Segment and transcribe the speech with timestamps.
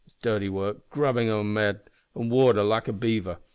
[0.07, 1.81] It's dirty work, grubbin' among mud
[2.15, 3.37] and water like a beaver.